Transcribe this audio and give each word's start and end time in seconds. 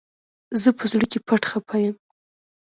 زه 0.61 0.69
په 0.77 0.83
زړه 0.91 1.05
کي 1.11 1.19
پټ 1.27 1.41
خپه 1.51 1.75
يم 1.83 1.95